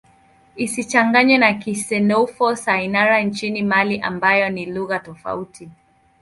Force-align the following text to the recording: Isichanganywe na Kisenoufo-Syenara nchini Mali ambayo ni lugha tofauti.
Isichanganywe 0.55 1.37
na 1.37 1.53
Kisenoufo-Syenara 1.53 3.21
nchini 3.23 3.63
Mali 3.63 3.99
ambayo 4.01 4.49
ni 4.49 4.65
lugha 4.65 4.99
tofauti. 4.99 5.69